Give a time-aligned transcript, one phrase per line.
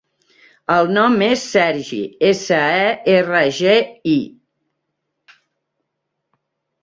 [0.75, 1.99] El nom és Sergi:
[2.29, 3.75] essa, e, erra, ge,
[4.13, 5.35] i.